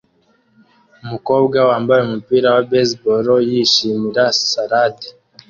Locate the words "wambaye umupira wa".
1.69-2.63